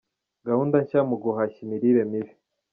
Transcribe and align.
Gahunda 0.47 0.75
nshya 0.83 1.01
mu 1.09 1.15
guhashya 1.23 1.59
imirire 1.65 2.01
mibi. 2.11 2.31